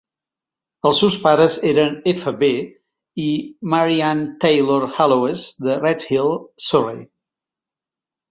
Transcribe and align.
Els 0.89 0.99
seus 1.01 1.17
pares 1.25 1.57
eren 1.71 1.91
F. 2.11 2.31
B. 2.39 2.47
i 3.25 3.27
Mary 3.75 3.99
Ann 4.07 4.23
Taylor 4.45 4.87
Hallowes, 4.95 5.43
de 5.67 5.75
Redhill, 5.85 6.33
Surrey. 6.69 7.05